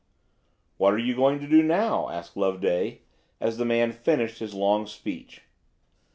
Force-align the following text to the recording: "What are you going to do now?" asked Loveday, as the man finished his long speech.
"What 0.77 0.95
are 0.95 0.97
you 0.97 1.15
going 1.15 1.39
to 1.41 1.47
do 1.47 1.61
now?" 1.61 2.09
asked 2.09 2.35
Loveday, 2.35 3.01
as 3.39 3.57
the 3.59 3.65
man 3.65 3.91
finished 3.91 4.39
his 4.39 4.55
long 4.55 4.87
speech. 4.87 5.43